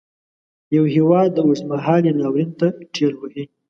یو 0.75 0.83
هیواد 0.95 1.31
اوږد 1.41 1.63
مهالي 1.71 2.11
ناورین 2.19 2.49
ته 2.59 2.67
ټېل 2.93 3.13
وهي. 3.17 3.43